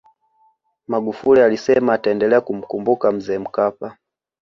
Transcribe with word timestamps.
magufuli 0.87 1.41
alisema 1.41 1.93
ataendelea 1.93 2.41
kumkumbuka 2.41 3.11
mzee 3.11 3.37
mkapa 3.37 3.97